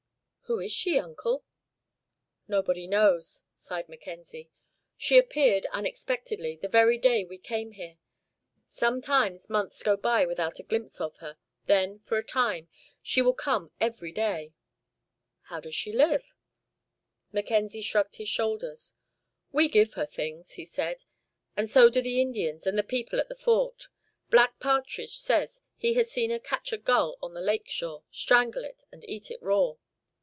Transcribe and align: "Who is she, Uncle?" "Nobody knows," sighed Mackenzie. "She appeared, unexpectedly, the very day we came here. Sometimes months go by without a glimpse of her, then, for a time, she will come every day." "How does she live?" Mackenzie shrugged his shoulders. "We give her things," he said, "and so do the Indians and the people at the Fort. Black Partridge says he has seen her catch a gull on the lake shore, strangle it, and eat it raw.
"Who 0.51 0.59
is 0.59 0.73
she, 0.73 0.99
Uncle?" 0.99 1.45
"Nobody 2.45 2.85
knows," 2.85 3.45
sighed 3.55 3.87
Mackenzie. 3.87 4.49
"She 4.97 5.17
appeared, 5.17 5.65
unexpectedly, 5.67 6.57
the 6.61 6.67
very 6.67 6.97
day 6.97 7.23
we 7.23 7.37
came 7.37 7.71
here. 7.71 7.99
Sometimes 8.65 9.49
months 9.49 9.81
go 9.81 9.95
by 9.95 10.25
without 10.25 10.59
a 10.59 10.63
glimpse 10.63 10.99
of 10.99 11.19
her, 11.19 11.37
then, 11.67 11.99
for 11.99 12.17
a 12.17 12.21
time, 12.21 12.67
she 13.01 13.21
will 13.21 13.33
come 13.33 13.71
every 13.79 14.11
day." 14.11 14.53
"How 15.43 15.61
does 15.61 15.73
she 15.73 15.93
live?" 15.93 16.35
Mackenzie 17.31 17.81
shrugged 17.81 18.17
his 18.17 18.27
shoulders. 18.27 18.93
"We 19.53 19.69
give 19.69 19.93
her 19.93 20.05
things," 20.05 20.55
he 20.55 20.65
said, 20.65 21.05
"and 21.55 21.69
so 21.69 21.89
do 21.89 22.01
the 22.01 22.19
Indians 22.19 22.67
and 22.67 22.77
the 22.77 22.83
people 22.83 23.21
at 23.21 23.29
the 23.29 23.35
Fort. 23.35 23.87
Black 24.29 24.59
Partridge 24.59 25.15
says 25.17 25.61
he 25.77 25.93
has 25.93 26.11
seen 26.11 26.29
her 26.29 26.39
catch 26.39 26.73
a 26.73 26.77
gull 26.77 27.17
on 27.21 27.33
the 27.33 27.39
lake 27.39 27.69
shore, 27.69 28.03
strangle 28.11 28.65
it, 28.65 28.83
and 28.91 29.05
eat 29.07 29.31
it 29.31 29.41
raw. 29.41 29.75